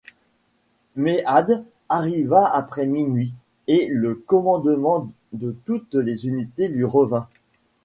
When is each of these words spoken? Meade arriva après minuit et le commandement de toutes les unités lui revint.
Meade 0.95 1.63
arriva 1.87 2.45
après 2.55 2.87
minuit 2.87 3.33
et 3.67 3.87
le 3.91 4.15
commandement 4.15 5.11
de 5.31 5.55
toutes 5.65 5.93
les 5.93 6.25
unités 6.25 6.69
lui 6.69 6.85
revint. 6.85 7.27